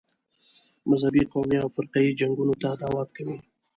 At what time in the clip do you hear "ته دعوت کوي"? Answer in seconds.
2.61-3.37